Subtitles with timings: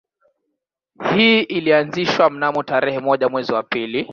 [1.09, 4.09] Hii ilianzishwa mnamo tarehe moja mwezi wa pili